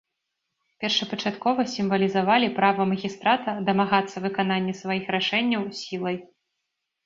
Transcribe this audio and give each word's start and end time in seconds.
Першапачаткова 0.83 1.65
сімвалізавалі 1.73 2.47
права 2.57 2.83
магістрата 2.95 3.55
дамагацца 3.69 4.15
выканання 4.27 4.73
сваіх 4.81 5.03
рашэнняў 5.21 5.63
сілай. 5.85 6.23